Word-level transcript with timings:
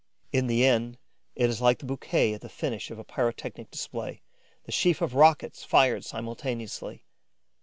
In 0.33 0.47
the 0.47 0.65
end, 0.65 0.97
it 1.35 1.47
is 1.47 1.61
like 1.61 1.77
the 1.77 1.85
bouquet 1.85 2.33
at 2.33 2.41
the 2.41 2.49
finish 2.49 2.89
of 2.89 2.97
a 2.97 3.03
pyrotechnic 3.03 3.69
display, 3.69 4.23
the 4.63 4.71
sheaf 4.71 4.99
of 4.99 5.13
rockets 5.13 5.63
fired 5.63 6.03
simultaneously. 6.05 7.05